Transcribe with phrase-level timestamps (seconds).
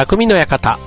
[0.00, 0.78] 匠の館。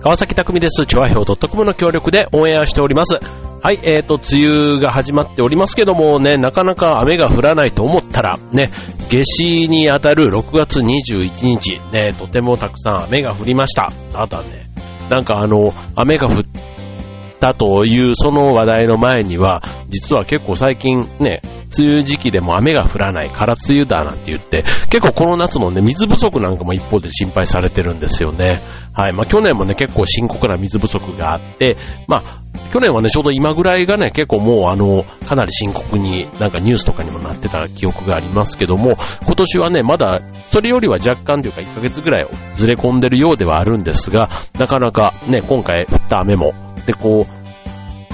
[0.00, 0.84] 川崎匠です。
[0.84, 3.20] チョアヘオ .com の協力でオンエアしております。
[3.62, 8.68] はい、えーと、梅雨が始まっておりますけどもね、なかなか雨が降らないと思ったら、ね、
[9.08, 13.92] 夏至にあたる6月21日、ね、とてもたくさん雨が降りました。
[14.12, 14.68] ただね、
[15.08, 16.44] なんかあの、雨が降っ
[17.38, 21.42] たというその話題の前には、実は結構最近ね、
[21.78, 28.62] 梅雨時期でも雨が降らないから梅雨だなんて言って、結構この夏もね、水不足なんかも一方で心配されてるんですよね。
[28.92, 29.12] はい。
[29.12, 31.76] まあ去年もね、結構深刻な水不足があって、
[32.08, 46.54] まあ、去年はね、ちょうど今ぐらいがね、結構もうあの、かなり深刻になんかニュースとかにもなってた記憶がありますけども、今年はね、まだそれよりは若干というか1ヶ月ぐらいずれ込んでるようではあるんですが、なかなかね、今回降った雨も、
[46.86, 47.42] で、こう、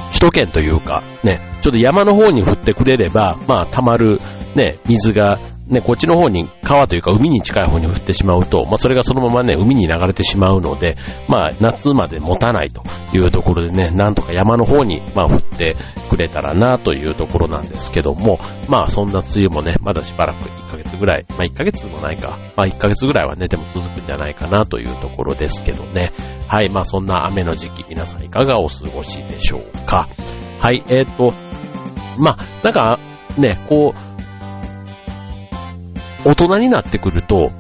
[0.09, 4.21] 首都圏というか、ね、ちょっと山の方に降ってくれれば、まあ、溜まる、
[4.57, 10.97] ね、水がね、こっちの方に川というか海に近い方に降ってしまうと、まあそれがそのままね、海に流れてしまうので、
[11.29, 12.83] まあ夏まで持たないと
[13.15, 15.77] いうところでね、なんとか山の方に、まあ降って
[16.09, 18.39] くれたらなというところなんですけども、
[18.71, 26.13] まあそんな梅雨もね、まだしばらく1ヶ月ぐらい、まあ1ヶ月もないか、まあ1ヶ月ぐらいはね、でも続くんじゃないかなというところですけどね。
[26.49, 30.09] はい、まあそんな雨の時期、皆さんいかがお過ごしでしょうか。
[30.61, 31.48] はい、えっ、ー、と、
[32.19, 32.99] まあなんか
[33.39, 33.99] ね、こう、
[36.29, 37.53] 大人になってくると、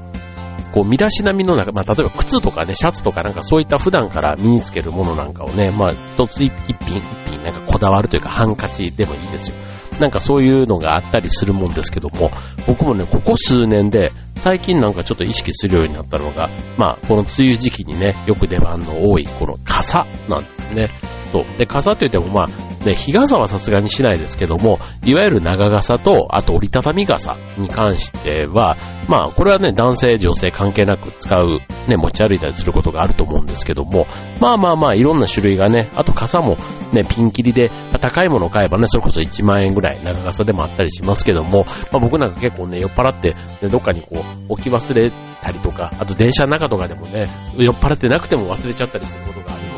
[0.72, 6.52] こう、身だしなみの中、まあ、例えば靴とかね、シャツとかなんかそういった普段から身につけるものなんかをね、まあ、一つ一
[6.84, 9.56] 品一品なんかこだわるというか、ハンカチでもいいですよ。
[10.00, 12.30] なんかそういうのがあったりするもんですけども、
[12.66, 20.90] 僕もね、ここ数年で、最近なんかちょっと意識するようになったのが、まあ、この梅雨時期にね、よく出番の多い、この傘なんですね。
[21.32, 21.58] そう。
[21.58, 28.76] で、傘って言ってもまあ、ね、日傘はさすがにしないですけども、いわゆる長傘と、あと折りたたみ傘に関しては、
[29.08, 34.06] まあ、これはね、男性、女性関係なく使う、ね、持ち歩いたりすることがあると思うんですけども、
[34.40, 36.56] まあまあまあ、いろんな種類がね、あと傘も
[36.92, 45.10] ね、ピンキリで、高いものを買えばね、それこそ1万円ぐらい長傘でもあったりしますけども、まあ僕なんか結構ね、酔っ払って、ね、どっかにこう、置き忘れ
[45.42, 49.77] たりとか、あと電車の中とかでもね、酔っ払ってなくても忘れちゃったりすることがあるので、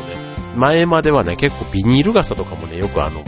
[0.55, 3.23] 前まではね、結構ビニール傘とかもね、よくあの、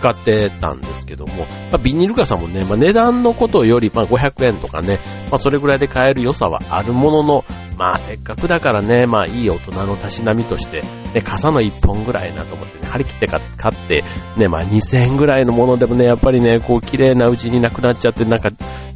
[0.00, 4.98] 使ってたんですけども、まあ、ビニール傘もね、まあ、値段のことより、まあ、500円とかね、
[5.30, 7.44] まあ、それぐらいで買える良さはあるものの、
[7.76, 10.82] まあ、せっかくだからね、まあ、いい大人のたしなみとして、
[11.14, 14.04] ね、傘の1本ぐらいなと思ってね、張り切って買って、
[14.38, 18.50] ね、まあ、2000円ぐらいのものでもね、やっぱりね、こう、綺麗なうちになくなっちゃって、なんか、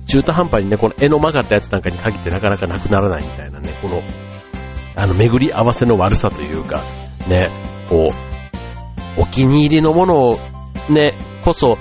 [0.06, 4.02] 中途半端にね、この絵の曲がったやつなんかに限ってなかなかなくならないみたいなね、この、
[4.96, 6.82] あの、巡り合わせの悪さというか、
[7.28, 7.50] ね、
[7.88, 8.08] こ
[9.18, 10.38] う、お気に入りのものを
[10.88, 11.76] ね、こそ、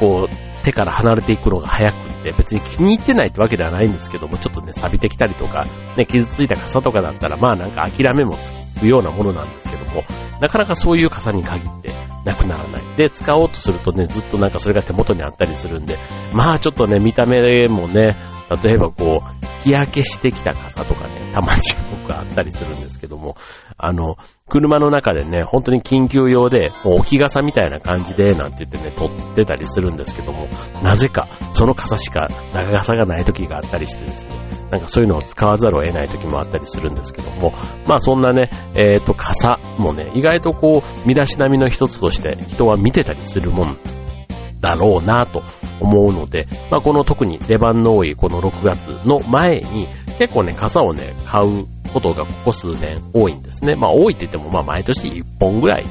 [0.00, 5.64] こう、手から離れていくのが早くって、別に気に入ってないってわけではないんですけども、ちょっとね、錆びてきたりとか、
[5.96, 8.36] ね、傷ついた傘とかだったら、まあなんか諦めも
[8.74, 10.04] つくようなものなんですけども、
[10.40, 11.92] なかなかそういう傘に限って
[12.24, 12.82] なくならない。
[12.96, 15.98] で、使おうとするとね、ずっとなんかそれが手元にあったりするんで、
[16.32, 18.16] まあちょっとね、見た目もね、
[18.62, 21.60] 例えばこう、日焼けしてきた傘とかね、たまに
[22.02, 23.36] 僕あったりするんですけども、
[23.76, 24.16] あの、
[24.48, 30.48] 車の中でね、本当に緊急用で、もう置き傘みたいな感じで、なんて言ってね、撮ってたりするんですけども、
[30.82, 37.52] なぜか、その傘しか長傘がない時があったりしてですね、なんかそういうのを使わざるを得ない時もあったりするんですけども、
[37.86, 43.78] まあそんなね、えっ、ー、と、傘もね、意外とこう、身だしなみの一つとして人は見てたりするもん
[44.60, 45.42] だろうなと
[45.80, 49.88] 思うので、まあこの特に出番の多いこの6月の前に、
[50.18, 53.76] 結構ね、傘をね、買うことがここ数年多いんですね。
[53.76, 55.84] まあ多いって言っても、まあ毎年1本ぐらい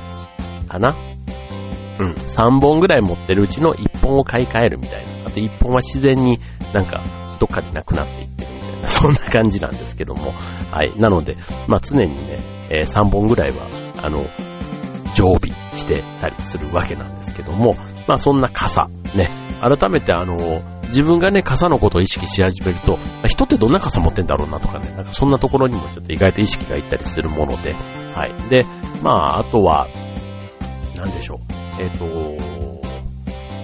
[0.68, 0.96] かな。
[2.00, 5.26] うん、3本ぐらい持ってるうちの1本を買い替えるみたいな。
[5.26, 6.40] あと1本は自然に
[6.74, 7.04] なんか
[7.40, 10.34] どっかになくなっていってるみたいな、 そんな感じなんですけども。
[10.72, 10.94] はい。
[10.98, 12.38] なので、まあ常にね、
[12.70, 13.68] えー、3本ぐらいは、
[13.98, 14.26] あの、
[15.18, 17.74] 常備してたりするわけなんですけども、
[18.08, 28.50] まあそんな傘、ね、改めてあの、自分がね、傘のことを意識し始めると、人ってどんな傘持ってんだろうなとかね、なんかそんなところにもちょっと意外と意識がいったりするもので、はい。
[28.50, 28.64] で、
[29.02, 29.88] まあ、あとは、
[30.96, 31.82] なんでしょう。
[31.82, 32.06] えっ、ー、と、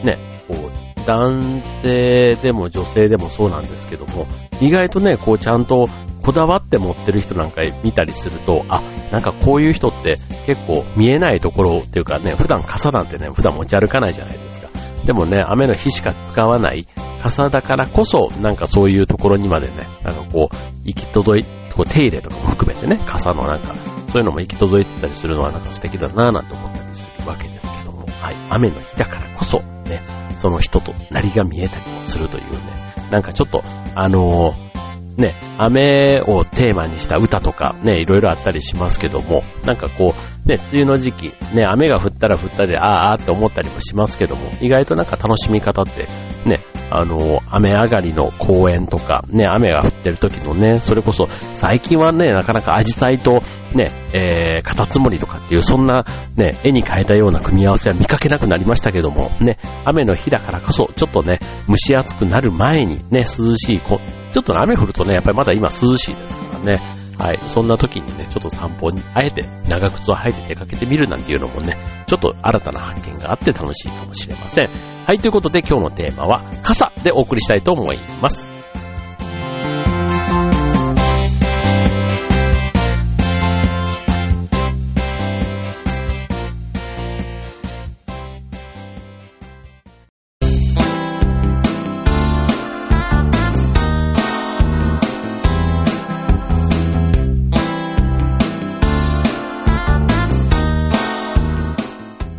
[0.04, 0.18] ね、
[0.48, 4.26] こう、男性でも女性でもそうなんですけども、
[4.60, 5.88] 意外とね、こうちゃんと
[6.24, 8.81] こだわって持ってる人なんか見たりすると、あ、
[9.12, 14.70] なんかこういう人って結構見えないところっていうかね、普段傘なんてね、普段持ち歩かないじゃないですか。
[15.06, 16.88] でもね、雨の日しか使わない
[17.22, 20.56] 傘だからこそ、なんかそういうところにまでね、なんかこう、
[20.86, 21.44] 行き届い、
[21.74, 30.02] こう手入れとかも含めてね、傘のなんか、そういうのも行き届いてたりするのはなんか素敵だなぁなんて思ったりするわけですけども、はい、雨の日だからこそ、ね、
[30.40, 32.60] その人となりが見えたりもするというね、
[33.12, 33.64] なんかちょっと、
[33.96, 34.73] あのー、
[35.18, 46.07] ね、雨をテーマにした歌とかね、いろいろあったりしますけども、なんかこう、ね、梅雨の時期、ね、雨が降ったら降ったで、ああ、ああって思ったりもしますけども、意外となんか楽しみ方って、
[46.45, 46.60] ね、
[46.90, 53.42] あの、雨上がりの公園とか、ね、雨が降ってる時のね、それこそ、最近はね、なかなかアジサイと、
[53.74, 56.06] ね、えー、カタツムリとかっていう、そんな、
[56.36, 61.39] ね、絵に変えたような組み合わせは見かけなくなりましたけども、ね、雨の日だからこそ、ちょっとね、
[61.69, 64.00] 蒸し暑くなる前にね、涼しい、ちょ
[64.42, 66.80] っと雨降るとね、やっぱりまだ今涼しいですからね、
[67.18, 67.39] はい。
[67.48, 71.77] そんな時にね、ちょっと散歩に、あえて長靴を履いて出かけてみるなんていうのもね、
[72.07, 74.69] ちょっと新たな発見があって楽しいかもしれません。
[75.06, 75.19] はい。
[75.19, 78.62] ということで今日のテーマは、傘でお送りしたいと思います。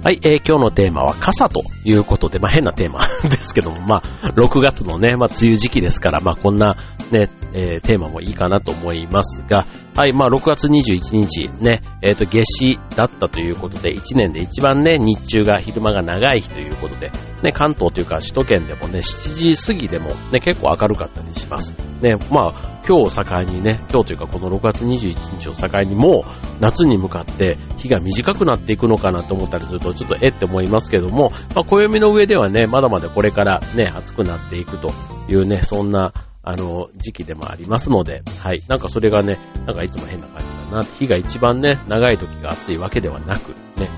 [0.05, 6.77] はい、えー、今日のテーマは傘ということで、まあ変なテーマ ですけども、まあ6月のね、まあ梅雨時期ですから、まあこんな
[7.11, 9.65] ね、えー、テーマもいいかなと思いますが、
[9.97, 17.13] はい、まあ6月21日ね、えっ、ー、と夏至だったということで、1年で一番ね、日中が昼間が長い日ということで、
[17.45, 21.77] ね、関東というか首都圏でもね、7時過ぎでもね、結構明るかったりします。
[22.03, 34.93] ね、まあ今日を境にね、今日というかこの6月21日を境にもう夏に向かって日が短くなっていくのかなと思ったりするとちょっとえって思いますけども、まあ暦の上ではね、まだまだこれからね、暑くなっていくと
[35.29, 36.13] いうね、そんな
[36.45, 38.63] あの、時期でもありますので、はい。
[38.69, 40.83] なんかそれがね、なんかいつも変な感じだな。
[40.83, 43.51] 日が一番ね、長い時が暑いわけではなく、
[43.81, 43.91] ね、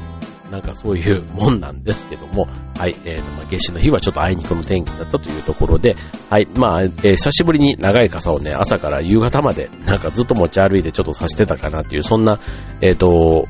[0.51, 2.47] なんかそういうもんなんですけども、
[2.79, 5.97] はい、えーと、まあ、夏至の日はちょっとあいにくの天気だったというところで、
[6.31, 12.39] はい、まあ、えー、久しぶりに長い傘をね、朝から夕方まで、なんかずっと持ち歩いてちょっと差してたかなっていう、そんな、
[12.81, 13.49] えっ、ー、と、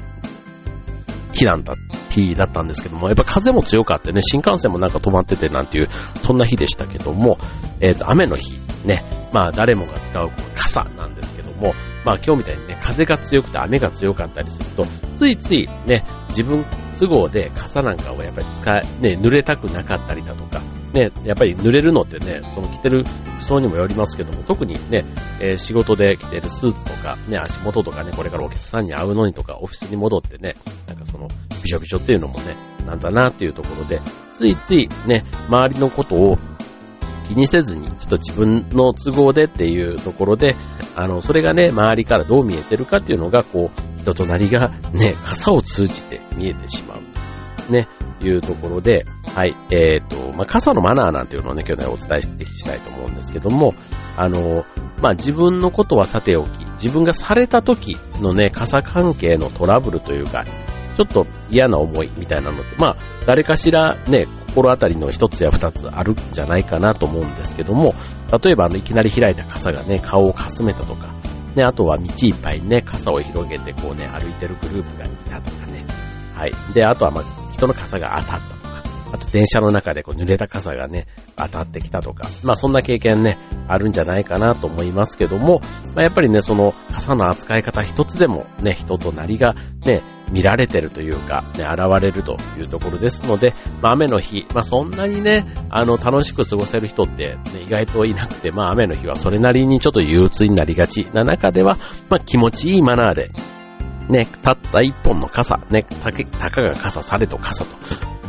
[1.33, 1.75] 日なんだ、
[2.09, 5.89] 日だったんですけども、やっぱ風も強かってね、新幹線もなんか止まっててなんていう、
[6.23, 7.37] そんな日でしたけども、
[7.81, 8.55] えっ、ー、と、雨の日、
[8.87, 9.03] ね、
[9.33, 11.75] まあ誰もが使う傘なんですけども、
[12.05, 14.85] まあ今日みたいにね、風が強くて雨が強かったりすると、
[15.17, 16.65] ついついね、自分
[16.99, 20.61] 都合で傘なんかをやっぱり使い、ね、濡れたくなかったりだとか、
[20.93, 23.05] ね、やっぱり濡れるのってね、その着てる
[23.39, 25.05] 服装にもよりますけども、特にね、
[25.41, 30.55] えー、仕事で着てるスーツとか、ね、足元とかね、これからお客さんに会うのにとか、オフィスに戻ってね、
[30.89, 31.29] なんかその、
[31.63, 32.57] びしょびしょっていうのもね、
[32.87, 34.01] なんだなっていうところで、
[34.33, 36.37] ついついね、周りのことを
[37.29, 40.57] 気にせずに、ちょっと自分の都合でっていうところで、
[40.95, 47.73] あの、それがね、周りからどう見えてるかっていうのが、こう、人となりがね、傘を通じて見えてしまう。
[47.73, 47.89] ね、
[48.21, 53.75] いうところで、はい、えっ、ー、と、まあ、傘のマナーなんていうのをね、今日ね、お伝えしていきたいと思うんですけども、
[54.17, 54.65] あの、
[55.03, 60.45] まあ、自分のことはさておき、自分がされた時のね、傘関係のトラブルというか、
[60.97, 62.97] ちょっと嫌な思いみたいなのって、まあ、
[63.27, 67.95] 誰かしらね、心当たりの一つや二つあるんじゃないかなと思うんですけども、
[68.43, 71.15] 例えばあの、いきなり開いた傘がね、顔をかすめたとか、
[71.55, 75.85] ね、あとは道いっぱいね、傘を広げてこうね、歩いてるグループがいたとかね。
[76.35, 76.53] はい。
[76.73, 78.83] で、あとはまあ、人の傘が当たったとか、
[79.13, 81.07] あと電車の中でこう濡れた傘がね、
[81.37, 83.39] 当たってきたとか、まあそんな経験ね、
[83.69, 85.61] あるんじゃないかなと思いますけども、
[85.95, 101.77] まあやっぱりね、その傘の扱い方一つでもね、人となりがね、見られてるというか、ね、現れるというところですので、まあ、雨の日、まあ、そんなにね、あの、楽しく過ごせる人って、ね、意外といなくて、まあ、雨の日はそれなりにちょっと憂鬱になりがちな中では、
[102.09, 103.31] まあ、気持ちいいマナーで、
[104.09, 107.77] ね、たった一本の傘、ね、たたかが傘されと傘と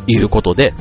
[0.07, 0.73] いうことで、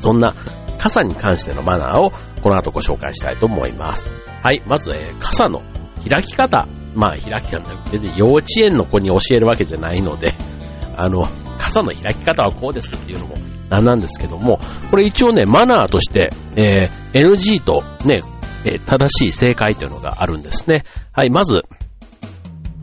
[0.00, 0.34] そんな
[0.78, 2.10] 傘に関してのマナーを
[2.42, 4.10] この後ご紹介したいと思います。
[4.42, 5.62] はい、まず、えー、傘の
[6.08, 10.32] 開き方まあ開き方、別に幼稚園の子に教えるわけじゃないので、
[10.96, 11.28] あの、
[11.58, 13.36] 傘の開き方はこうですっていうのも
[13.68, 14.58] なんなんですけども、
[14.90, 18.22] これ一応ね、マナーとして、えー、NG とね、
[18.64, 20.84] えー、正しい正解というのがあるんですね。
[21.12, 21.62] はい、まず、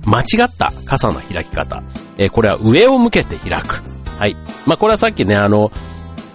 [0.05, 1.83] 間違った傘の開き方。
[2.17, 3.81] えー、これは上を向けて開く。
[4.19, 4.35] はい。
[4.65, 5.71] まあ、これはさっきね、あの、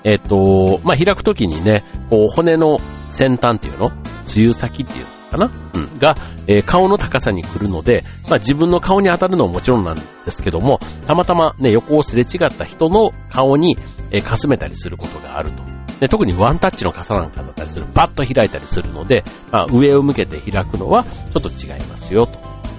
[0.04, 2.78] えっ、と、まあ、開くときにね、こう、骨の
[3.10, 3.92] 先端っていうの？
[4.34, 5.50] 梅雨先っていうかな？
[5.74, 5.98] うん。
[5.98, 13.78] が、えー、顔の高さに来るので、まあ自分の顔に当たるのはもちろんなんですけども、たまたまね、横をすれ違った人の顔に、
[14.10, 15.62] えー、かすめたりすることがあると。
[16.00, 19.22] で特にワンタッチの傘なんかだったりする、バッと開いたりするので、
[19.52, 22.38] まあ上を向けて開くのはちょっと違いますよと。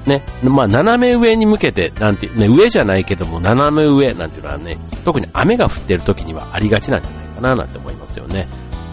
[0.09, 8.47] ね、まあ斜め上に向けて、なんていう、ね、上じゃないけども斜め上なんていうのはね、特に雨が降っている時にはありがちなんじゃないかななんて思いますよね。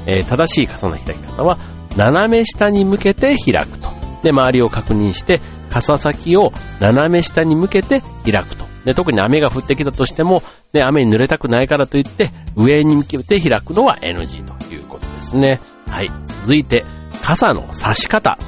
[0.07, 1.59] えー、正しい傘の開き方は、
[1.97, 5.40] 斜め下に向けて開くとで、周りを確認して、
[5.71, 8.66] 傘先を斜め下に向けて開くと。
[8.85, 10.42] で、特に雨が降ってきたとしても、
[10.73, 15.61] ね、雨に濡れたくないからといって、上に向けて開くのは NG ということですね。
[15.87, 16.11] はい。
[16.26, 16.85] 続いて、
[17.23, 18.38] 傘の差し方。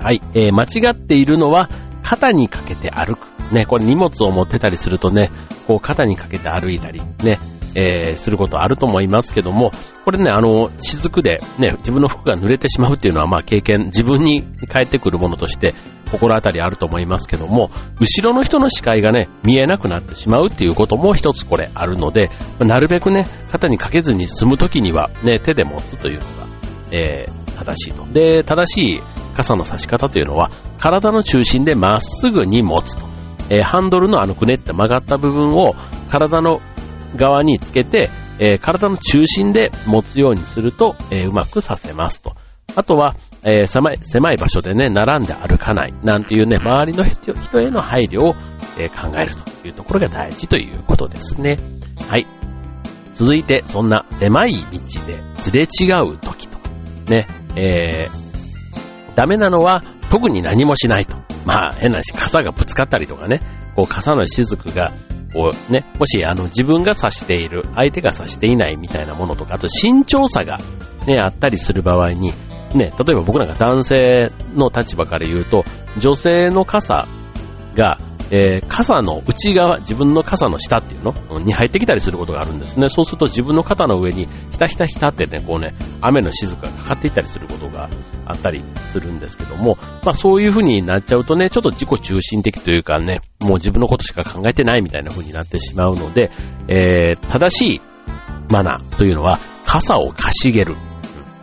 [0.00, 0.20] はい。
[0.34, 1.70] えー、間違っているのは、
[2.02, 3.34] 肩にかけて歩く。
[3.52, 5.30] ね、これ荷物を持ってたりするとね、
[5.66, 7.38] こう肩にかけて歩いたり、ね、
[7.74, 9.70] えー、することあると思いますけども、
[10.04, 15.74] これね、あの、雫でね、自分の服が濡れてしまうっていうのは、まあ経験、自分に返ってくるものとして、
[16.10, 26.46] 心当たりあると思いますけども、後ろの人の視界がね、見えなくなってしまうっていうことも一つこれあるので、なるべくね、肩にかけずに済むときには、ね、手で持つというのが、
[26.90, 28.04] えー、正しいと。
[28.12, 29.02] で、正しい
[29.36, 33.06] 傘の差し方というのは、体の中心でまっすぐに持つと。
[33.50, 35.74] えー、ハンドルのあのくねって曲がった部分を
[36.08, 36.60] 体の
[37.16, 42.34] 側につけて、えー、体の中心で持つようにすると、えー、うまくさせますと。
[42.76, 48.34] あとは、えー、狭い、狭い場所でね、並んで歩かない、なんていうね、周りの人への配慮を、
[48.76, 51.58] え考えるというところが大事ということですね。
[52.08, 52.26] はい。
[53.12, 56.58] 続いて、そんな狭い道ですれ違う時と。
[57.08, 61.16] ね、えー、ダメなのは特に何もしないと。
[61.44, 63.40] まあ、変なし、傘がぶつかったりとかね、
[63.74, 64.92] こう、傘の雫が、
[65.32, 70.58] こうね、もしあの自分が指している、相手が指していないみたいなものとか、あと身長差が
[71.06, 72.32] ね、あったりする場合に、ね、
[72.74, 75.64] 例えば僕なんか男性の立場から言うと、
[75.98, 77.08] 女性の傘
[77.74, 77.98] が
[78.36, 81.38] えー、傘の内側、自分の傘の下っていうの？
[81.38, 82.88] に入ってきたりすることがあるんですね。
[82.88, 87.88] そうすると自分の肩の上にひたひたひたってね、こうね、雨の雫がかかっていったりすることが
[88.26, 96.32] あったりするんですけども、まあそういう風になっちゃうとね、ちょっと自己中心的というかね、もう自分のことしか考えてないみたいな風になってしまうので、
[96.66, 97.80] えー、正しい
[98.50, 100.76] マナーというのは、傘をかしげる。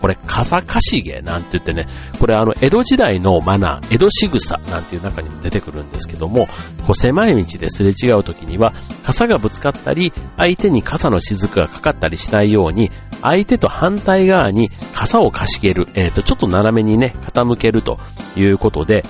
[0.01, 1.87] これ、傘かしげなんて言ってね、
[2.19, 6.47] これあの、江戸時代のマナー、江戸仕草なんていう中にも出てくるんですけども、
[6.85, 12.91] こう狭い道ですれ違う時には、傘がぶつかったり、相手に傘の雫がかかったりしないように、
[13.21, 17.99] 相手と反対側に傘をかしげる、えっ、ー、と、ちょっと斜めにね、傾けると
[18.35, 19.05] いうことで、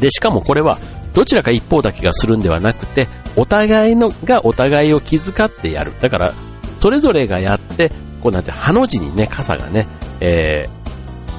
[0.00, 0.78] で、しかもこれは、
[1.12, 5.92] どちらか一方だけがするんではなくて、お互いのがお互いを気遣ってやる。
[6.00, 6.34] だから、
[6.80, 9.86] それぞれがやって、こうなんて、ハの字にね、傘がね、
[10.20, 10.68] え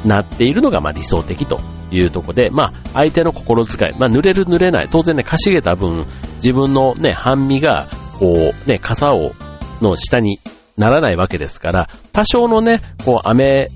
[0.03, 1.59] ー、なっているのがまあ理想的と
[1.91, 9.33] いうとこで、まあ相手の心遣い、まあ濡れる濡れない、当然ね、かしげた分、自分のね、半身が、こうね、傘を、
[9.81, 10.39] の下に
[10.77, 13.67] ならないわけですから、多少のね、こう雨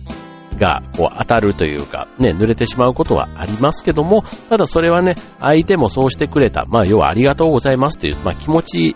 [0.59, 8.95] がこう当たるというか、ね、濡れてしまうことはありますけども、ただそれはね、相手もそうしてくれた、まあ要はありがとうございますという、まあ気持ち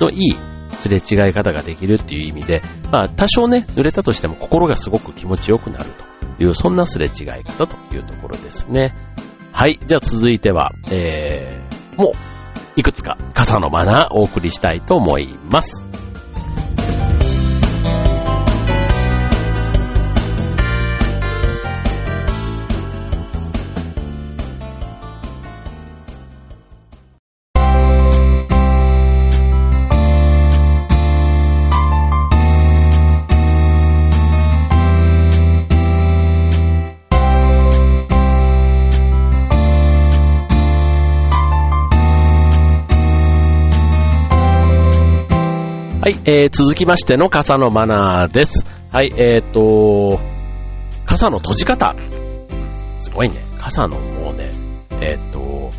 [0.00, 2.62] のいいすれ違い方ができるっていう意味で、
[2.92, 5.90] まあ多少ね、濡れたとしても心がすごく気持ちよくなる
[6.38, 8.94] という、そんなすれ違い方というところですね。
[9.52, 9.78] はい。
[9.86, 12.12] じゃあ続いては、えー、もう、
[12.76, 15.88] いくつか傘のマナーお送りしたいと思います。
[46.26, 48.64] えー、続きましての傘のマナーです。
[48.90, 50.18] はい、えーと、
[51.04, 51.94] 傘の閉じ方。
[52.98, 53.36] すごいね。
[53.60, 54.50] 傘のもうね、
[55.02, 55.70] えーと、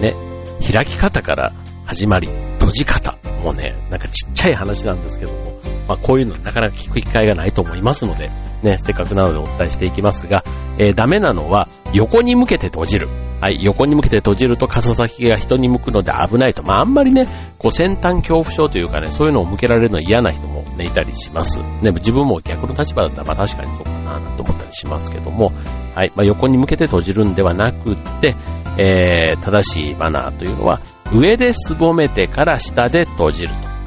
[0.00, 0.16] ね、
[0.60, 1.52] 開き方から
[1.86, 3.18] 始まり、閉じ方。
[3.44, 8.32] もうね、なんかちっちゃい話なんですけども、まあこういうのなかなか聞く機会がないと思いますので、
[8.64, 10.42] ね、せっかくなのでお伝えしていきますが、
[10.78, 13.08] えー、ダメなのは横に向けて閉じる。
[13.40, 16.62] はい、横に向けて閉じると傘先が人に向くので危ないと。
[16.64, 17.26] まあ、あんまりね、
[17.58, 21.60] こう先端恐怖症というかね、そういうのを向けられるの嫌な人もね、いたりします。
[21.60, 25.52] ね、自分も逆の立場だったら、まあ確かにそうかな、と思ったりしますけども、
[25.94, 28.36] はい、まあ横に向けて閉じるんではなくって、
[28.76, 30.80] えー、正しいマナーというのは、
[31.14, 33.78] 上ですぼめてから下で閉じると。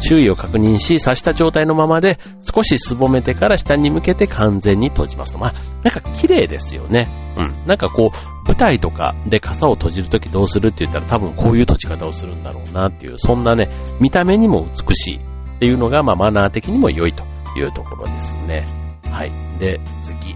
[0.00, 5.38] 周囲を確認し、刺した状態のままで少しすぼめてから下に向けて完全に閉じますと。
[5.38, 7.08] まあ、なんか綺麗ですよね。
[7.36, 7.66] うん。
[7.66, 13.68] なんかこう、舞台とかで傘を閉じるときどうするって言ったら多分こういう閉じ方をするんだろうなっていう、そんなね、
[14.00, 17.24] 見た目にも美しいっていうのが、まあマナー的にも良いと
[17.56, 18.64] いうところですね。
[19.04, 19.32] はい。
[19.58, 20.34] で、次。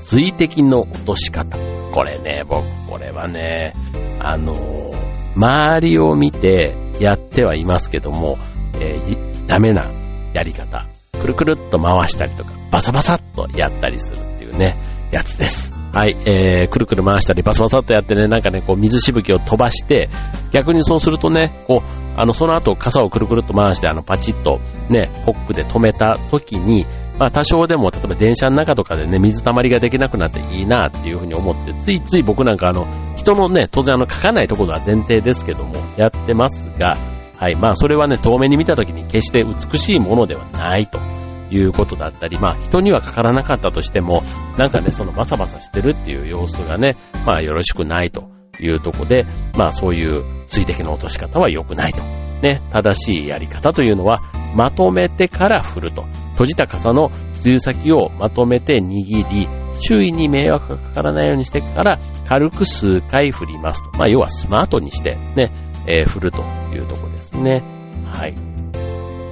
[0.00, 1.56] 水滴の落とし方。
[1.92, 3.72] これね、僕、これはね、
[4.20, 4.94] あのー、
[5.34, 8.38] 周りを見てやってはいますけども、
[8.74, 9.90] えー、ダメな
[10.32, 10.86] やり方。
[11.12, 14.76] くるくるっと回したりとか、バサバサっとやったりするっていうね。
[15.10, 15.72] やつです。
[15.92, 20.10] はい、えー、くるくる回したりバサバサっとやってね、なんかね、こう水しぶきを飛ばして、
[20.52, 24.58] 逆にそうするとね、こう、あの、その後傘をくるくるっと回して、あの、パチッと
[24.90, 26.86] ね、ホックで止めた時に、
[27.18, 32.86] まあ多少でも、例えば電車の中とかでね、水たまりができなくなっていいなっていうふうに思って、ついつい僕なんかあの、
[33.16, 36.96] 人のね、当然あの、書かないところは前提ですけども、やってますが、
[37.38, 41.25] はい、まあそれはね、遠目に見た時に決して美しいものではないと。
[41.50, 44.22] いうことだったり、まあ人にはかからなかったとしても、
[44.58, 48.28] なんかね、そのバサバサしてるっていう様子がね、まあよろしくないと
[48.60, 52.02] いうとこで、まあそういう水滴の落とし方は良くないと。
[52.42, 54.22] ね、正しいやり方というのは、
[54.54, 56.04] まとめてから振ると。
[56.32, 59.48] 閉じた傘の梅雨先をまとめて握り、
[59.80, 63.90] 周囲に迷惑がかからないようにしてから軽く数回振りますと。
[63.96, 65.50] まあ、要はスマートにしてね、
[65.86, 66.42] えー、振ると
[66.74, 67.62] いうとこですね。
[68.06, 68.34] はい。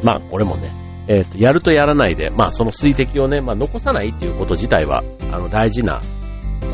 [0.02, 6.00] まあ、これもね、えっ、ー、と、やるとやらないで、まあ、その水滴をね、まあ、残さないっていうこと自体は、あの、大事な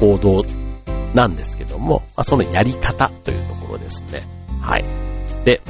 [0.00, 0.44] 行動
[1.14, 4.22] なんですけども、まあ、そのやり方というところですね。
[4.60, 4.84] はい。
[5.44, 5.60] で、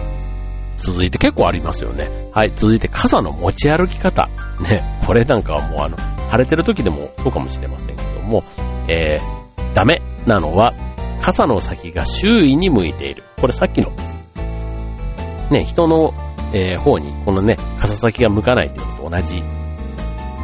[0.76, 2.30] 続いて結構ありますよね。
[2.32, 4.28] はい、続いて傘の持ち歩き方。
[4.60, 8.44] ね、これなんかはもうあの、晴れてる時でもそうかもしれませんけども、
[8.88, 10.74] えー、ダメなのは、
[11.20, 13.24] 傘の先が周囲に向いている。
[13.40, 13.92] これさっきの、
[15.50, 16.12] ね、人の、
[16.52, 19.42] えー、方に、このね、傘先が向かないっていうのと同じ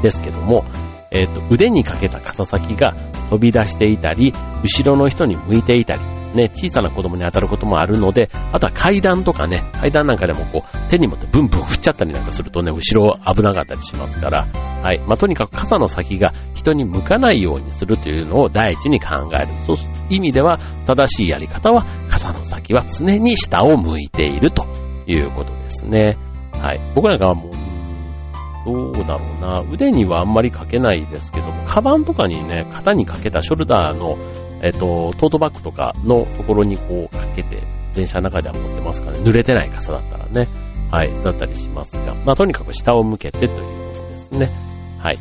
[0.02, 0.64] ですけども、
[1.10, 2.94] えっ、と、腕にかけた傘先が
[3.30, 4.32] 飛び出していたり、
[4.62, 6.00] 後ろの人に向いていたり、
[6.34, 14.46] ね、小さな子供に当たることもあるので、あとは階段とかね、階段なんかでもこう、手に持ってブンブン振っちゃったりなんかするとね、後ろ危なかったりしますから、
[14.82, 14.98] はい。
[15.06, 19.48] まあ、とにかく傘の先が人に向かないようにするというのを第一に考える。
[19.64, 24.66] そういう意味では、正しいやり方は、傘の先は常に下を向いていると
[25.06, 26.16] いうことですね。
[26.52, 26.80] はい。
[26.94, 27.56] 僕なんかはもう、
[28.64, 29.64] どうだろうな。
[29.72, 34.16] 腕にはあんまりかけないですけども、カバンとかにね、肩にかけたショルダーの
[34.62, 37.62] えっ、と、トートバッグとかのところにこうかけて、
[37.94, 40.48] 電車の中では持ってますからね、濡れてない傘だったらね、
[40.90, 44.52] はい、だったりしますが、まあとにかく下を向けてということですね。
[44.98, 45.18] はい。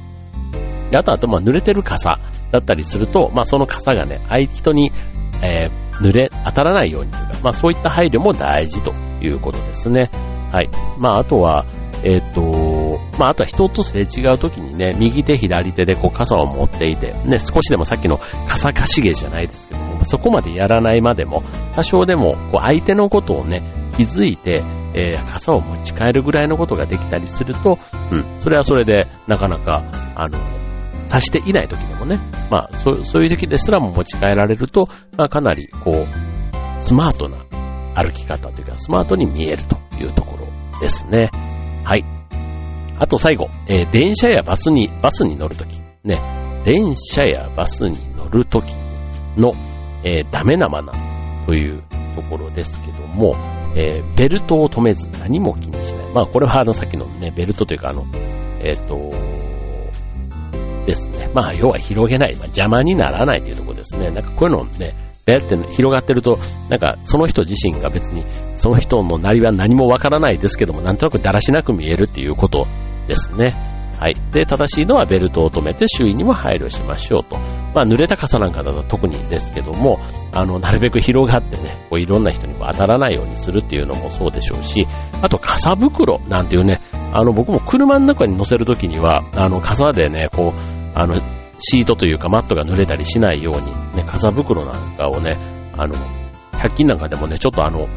[0.92, 2.20] であとは、まあ濡れてる傘
[2.52, 4.92] だったりすると、まあその傘がね、相人に、
[5.42, 10.10] えー、濡れ、当たらないようにというか、まあそういった配慮も大事ということですね。
[10.52, 10.70] はい。
[10.98, 11.66] まああとは、
[12.04, 21.44] えっ、ー、と、まあ、あとは人とすれ違う時にね、右手左手でこう傘を持っていて、ね、少しでもさっきの傘かしげじゃないですけども、そこまでやらないまでも、
[21.74, 23.64] 多少でもこう相手のことをね、
[23.96, 27.80] 気づいて、えー、傘を持ち帰るぐらいのことができたりすると、
[28.12, 29.84] うん、それはそれで、なかなか、
[30.16, 30.38] あの、
[31.08, 34.88] さしていない時でもね、まあ、そうそういう時ですらも持ち帰られると、
[35.18, 37.38] まあ、かなり、こう、スマートな
[37.96, 41.30] 歩き方というか、スマートに見えるというところですね。
[41.84, 42.06] はい。
[42.98, 48.74] あと最後、えー、電車やバスに、バスに乗るとき、ね、電車やバスに乗るとき
[49.38, 49.54] の、
[50.04, 51.84] えー、ダメなマナーという
[52.16, 53.36] ところですけども、
[53.76, 56.14] えー、ベルトを止めず何も気にしない。
[56.14, 58.06] まあこれはあのさっきのね、ベルトというかあの、
[58.62, 59.12] えっ、と、
[60.86, 61.30] ですね。
[61.34, 64.12] まあ要は広げない、まあ、邪魔にならないというところですね。
[64.12, 64.96] なんかこういうのね、
[65.26, 66.38] ベって広がってると、
[66.70, 68.24] なんかその人自身が別に、
[68.56, 72.68] その人のなりは何もわからないですけども、なんとなくだらしなく見えるっていうこと
[73.08, 73.56] ですね。
[74.00, 74.18] はい。
[74.32, 77.38] で、正しいのはベルトを止めて周囲にも配慮しましょうと。
[77.74, 80.00] まあ、濡れた傘なんかだと特にですけども、
[80.34, 84.86] あの、なるべく広がってね、こういろんな人にこう当たらないようにするっていうのもそうでしょうし、
[85.22, 86.82] あと傘袋なんていうね、
[87.14, 91.16] あの、僕も車の中に乗せるときには、あの、傘でね、こう、あの、
[91.60, 95.38] シートというかマットが濡れたりしないように、ね、傘袋なんかをね、
[95.78, 95.96] あの、
[96.54, 97.88] 100均なんかでもね、ちょっとあの、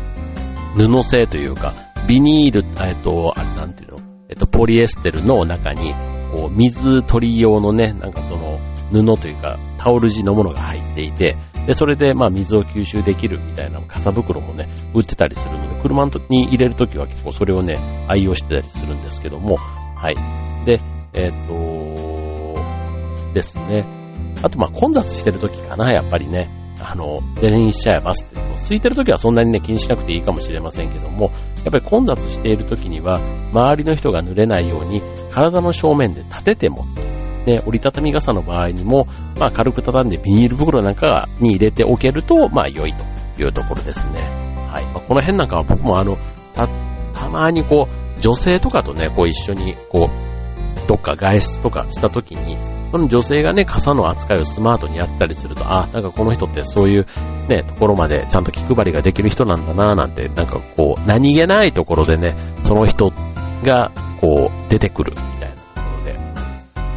[0.76, 1.74] 布製というか、
[2.06, 5.94] ビニール、えっと、あれなんていうの、えっと、ポリエステルの中に、
[6.34, 8.58] こう、水取り用のね、なんかその、
[8.90, 20.16] 布というか、タオル地のものが入っていて、で、それで、まあ、水を吸収できるみたいな傘袋もね、売ってたりするので、車に入れるときは結構それをね、愛用してたりするんですけども、はい。
[20.64, 20.80] で、
[21.12, 22.17] えっ、と、
[23.32, 23.86] ですね。
[24.42, 26.50] あと、ま、混雑してる時かな、やっぱりね。
[26.80, 31.32] あの、電車やバスって、空いてる時はそんなにね、気にしなくていいかもしれませんけども、
[31.64, 33.20] やっぱり混雑している時には、
[33.52, 37.02] 周りの人が濡れないように、体の正面で立てて持つと。
[37.46, 39.06] ね、折りたたみ傘の場合にも、
[39.38, 44.20] まあ、軽く畳んでビニール袋なんかに入れておけると、まあ、良いというところですね。
[44.70, 44.84] はい。
[44.84, 46.18] まあ、この辺なんかは僕もあの、
[46.54, 46.68] た、
[47.14, 52.56] たまにこう、女性とかとね、こう一緒に、こう、どっか外出とかした時に、
[52.90, 57.06] その女性がね、傘の扱いをスマートにやったりすると、あ、なんかこの人ってそういう
[57.48, 63.10] ね、ところまでちゃんと気配りができる人なんだなぁなんて、なんかこう、何気ないところでね、その人
[63.64, 66.12] がこう、出てくるみたいなところで、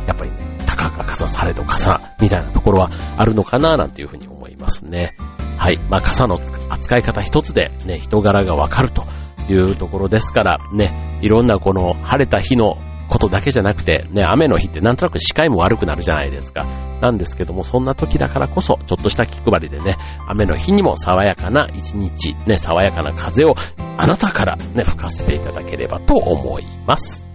[0.08, 5.16] やっぱりね、高が傘されと傘みたいなところはあるのかなぁなんていうふうに思いますね。
[5.58, 5.80] はい。
[5.90, 9.04] まあ、傘の扱い方一つでね、人柄がわかると
[9.50, 12.78] いうところですから、ね、いろんなこの晴れた日の
[13.12, 16.64] ことだけじゃなくて、ね、雨の日ってなんとなく視界も悪くなるじゃないですか。
[17.02, 19.98] なんですけども、そんな時だからこそ、ちょっとした気配りでね、
[20.28, 23.56] 雨の日にも爽やかな一日、ね、爽やかな風を
[23.98, 27.28] あなたからね、吹かせていただければと思います。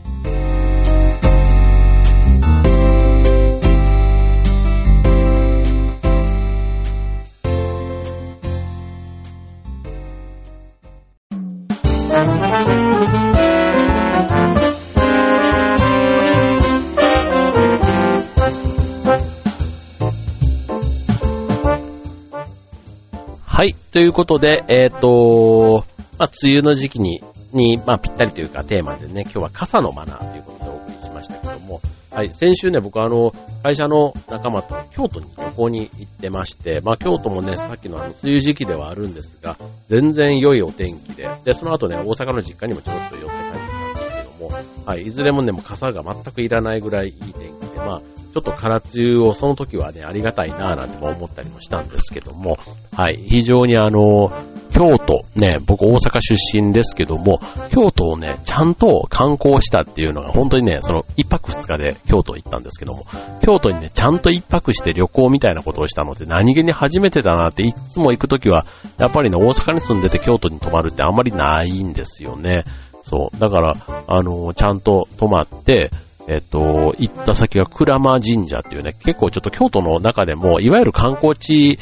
[23.57, 23.73] はい。
[23.73, 25.87] ということで、えっ、ー、と、
[26.19, 32.29] まあ、梅雨の時期に、に、まあ、ぴったりというかテーマでね、今日は傘のマナーということでお送りしましたけども、はい。
[32.29, 39.57] 先週ね、僕あの、会社の仲間と京都に旅行に行ってまして、まあ、京都もね、さっきのあの、梅雨時期ではあるんですが、
[39.88, 45.03] 全然良いお天気で、で、その後ね、大阪の実家にもちょっと寄って帰ってきたんですけども、はい。
[45.03, 48.03] いずれもね、もう傘が全くいらないぐらいいい天気で、まあ、
[48.37, 52.59] ちょっと空梅雨をその時はね、ありがたいなぁなんて思ったりもしたんですけども、
[52.92, 54.31] はい、非常にあの、
[54.75, 63.07] 京都、ね、僕大阪出身ですけども、京都をね、ちゃんと観光したっていうのが本当にね、その一泊二日で京都行ったんですけども、
[63.40, 68.66] 京都にね、ちゃんと一泊して旅行みたいなことをしたので何気に初めてだなっていつも行くときは、
[68.99, 72.64] やっぱりね、大阪に住んでて京都に泊まるってあんまりないんですよね。
[73.03, 73.38] そう。
[73.38, 75.90] だから、あのちゃんと泊まって、
[76.28, 81.78] えっと、行った先は鞍馬神社っていうね、結構ちょっと京都の中でも、いわゆる観光地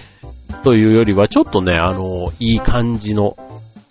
[0.62, 3.36] というよりは、ちょっとね、あの、いい感じの、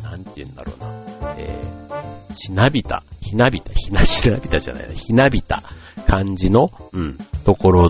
[0.04, 5.64] なんて言うんだろうな、えー、しなびた、ひなびた、ひなしなびたじゃない、ひなびた
[6.08, 7.90] 感じの、うん、ところ、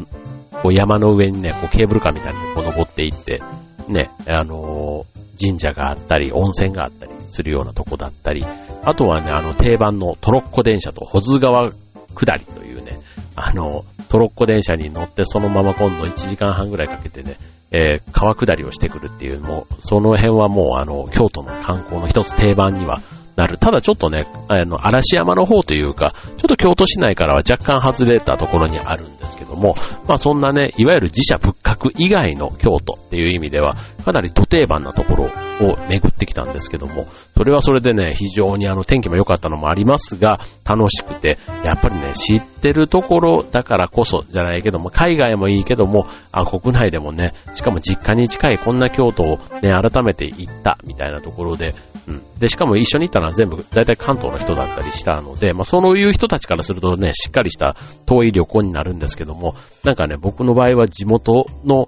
[0.62, 3.42] こう山の上にね、こうケーブルカーみたいにこう登っていって、
[3.90, 5.06] ね、あの、
[5.38, 8.46] 神社があったり、温泉があったりするようなとこだったり、
[8.86, 11.72] あとはね、あの定番のトロッコ電車と保津川
[12.14, 13.00] 下りというね、
[13.36, 17.38] あの、トロッコ電車に乗ってそのまま今度1時間半ぐらいかけてね、
[17.72, 23.02] えー、川下りをしてくるっていう、もう、その辺はもうあの、京都の観光の一つ定番には
[23.36, 23.58] なる。
[23.58, 29.76] ただちょっとね、あの、嵐山の方というか、ちょっと京都市内からは若干外れたところにあるんですけども、
[30.08, 51.74] まあそんなね、いわゆる自社仏閣以外の京都っていう意味では、かなり土定番なところを巡ってきたんですけども、それはそれでね、非常にあの天気も良かったのもありますが、楽しくて、やっぱりね、知ってるところだからこそじゃないけども、海外もいいけども、あ国内でもね、しかも実家に近いこんな京都をね、改めて行ったみたいなところで、
[52.08, 52.22] うん。
[52.40, 61.88] で、しかも一緒に行ったのは全部、大体関東の人だったりしたので、まあそういう人たちからするとね、しっかりした遠い旅行になるんですけども、なんかね、僕の場合は地元の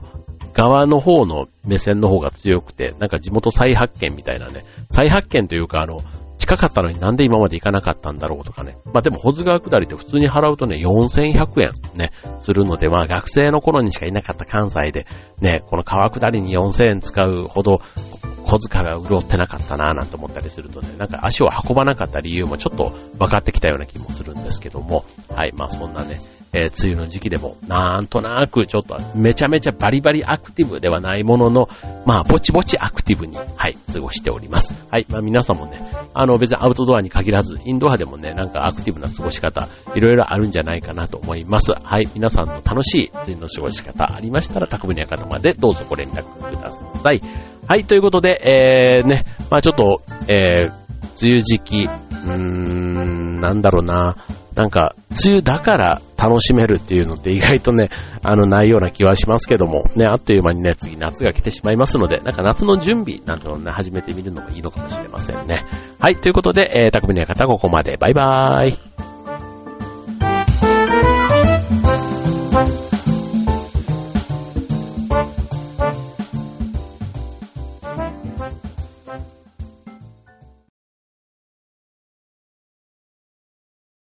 [0.53, 6.01] 側の方の目線の方が強くて、なんか地元再発見みたいなね、再発見というかあの、
[6.45, 8.77] 近かったのになんで今まで行かなかったんだろうとかね。
[8.85, 15.07] まあでも、保津川下りって普通に払うとね、4100円ね、するので、まあ学生の頃にしかいなかった関西で、
[15.41, 17.81] ね、この川下りに4000円使うほど、
[18.45, 25.03] 小塚が潤ってなかったなぁなんて思ったりするとね、なんか足を運ばなかった理由もちょっと分かってきたような気もするんですけども、
[25.33, 26.19] はい、まあそんなね、
[26.55, 31.69] えー、梅雨の時期でも、なんとなくちょっとめちゃめちゃバリバリアクティブではないものの、
[32.05, 34.73] まあ、ぼちぼちアクティブに、はい、過ごしております。
[34.89, 41.73] はい、まあ皆さんもね、あの別にアウトドアに限らず、インドアでもね、なんかアクティブな過ごし方、いろいろあるんじゃないかなと思います。
[41.73, 47.21] はい、皆さんの楽しい梅雨の過ごし方ありましたら、宅部に方までどうぞご連絡ください。
[47.67, 50.85] はい、ということで、えー、ね、まあちょっと、えー、
[51.21, 54.15] 梅雨時期、うーん、なんだろうな、
[54.55, 57.89] なんか、梅雨だから楽しめるっていうのって意外とね、
[58.23, 65.65] あの、ないような気はしますけども、ね、あっという間にね、次夏が来てしまいますので、なんか夏の準備なんてのをね、始めてみるのもいいのかもしれませんね。
[65.99, 67.97] はい、ということで、えー、匠の館ここまで。
[67.97, 68.94] バイバーイ。